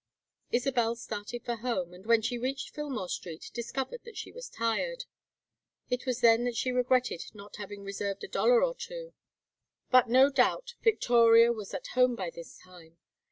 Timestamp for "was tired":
4.31-5.05